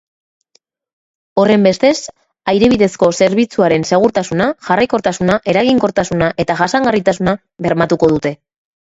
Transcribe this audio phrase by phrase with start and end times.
[1.41, 1.97] Horrenbestez,
[2.53, 7.35] aire bidezko zerbitzuaren segurtasuna, jarraikortasuna eraginkortasuna eta jasangarritasuna
[7.67, 8.33] bermatuko dute.